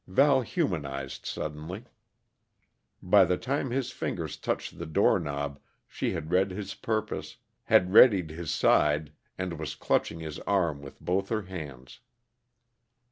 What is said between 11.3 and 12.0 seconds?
hands.